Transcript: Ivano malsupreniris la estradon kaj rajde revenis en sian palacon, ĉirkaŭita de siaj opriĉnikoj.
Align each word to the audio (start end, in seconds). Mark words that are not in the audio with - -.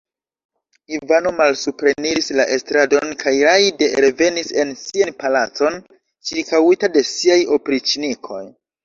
Ivano 0.97 1.33
malsupreniris 1.41 2.29
la 2.39 2.45
estradon 2.55 3.13
kaj 3.23 3.33
rajde 3.47 3.89
revenis 4.05 4.49
en 4.63 4.71
sian 4.85 5.13
palacon, 5.21 5.77
ĉirkaŭita 6.31 6.91
de 6.97 7.05
siaj 7.11 7.39
opriĉnikoj. 7.59 8.43